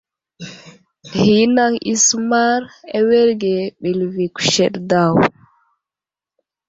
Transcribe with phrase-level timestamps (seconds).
[1.21, 2.61] Ghinaŋ i səmar
[2.97, 5.15] awerge ɓəlvi kuseɗ daw.